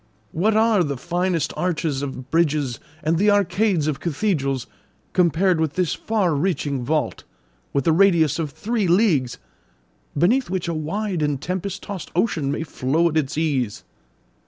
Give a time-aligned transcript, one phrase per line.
[0.31, 4.65] What are the finest arches of bridges and the arcades of cathedrals,
[5.13, 7.23] compared with this far reaching vault,
[7.71, 9.37] with a radius of three leagues,
[10.17, 13.83] beneath which a wide and tempest tossed ocean may flow at its ease?"